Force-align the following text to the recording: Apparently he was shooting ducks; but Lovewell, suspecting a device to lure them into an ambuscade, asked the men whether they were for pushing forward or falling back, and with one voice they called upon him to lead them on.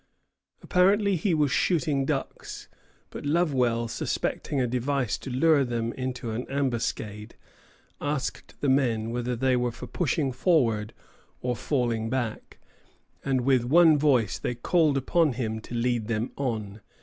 Apparently 0.63 1.15
he 1.15 1.35
was 1.35 1.51
shooting 1.51 2.07
ducks; 2.07 2.67
but 3.11 3.23
Lovewell, 3.23 3.87
suspecting 3.87 4.59
a 4.59 4.65
device 4.65 5.15
to 5.19 5.29
lure 5.29 5.63
them 5.63 5.93
into 5.93 6.31
an 6.31 6.47
ambuscade, 6.49 7.35
asked 8.01 8.59
the 8.61 8.67
men 8.67 9.11
whether 9.11 9.35
they 9.35 9.55
were 9.55 9.69
for 9.71 9.85
pushing 9.85 10.31
forward 10.31 10.95
or 11.43 11.55
falling 11.55 12.09
back, 12.09 12.57
and 13.23 13.41
with 13.41 13.63
one 13.63 13.95
voice 13.95 14.39
they 14.39 14.55
called 14.55 14.97
upon 14.97 15.33
him 15.33 15.61
to 15.61 15.75
lead 15.75 16.07
them 16.07 16.31
on. 16.35 16.81